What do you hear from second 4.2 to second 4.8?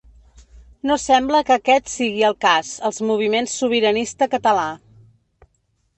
català.